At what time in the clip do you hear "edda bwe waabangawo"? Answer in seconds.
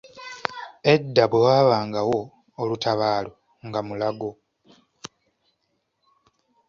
0.93-2.19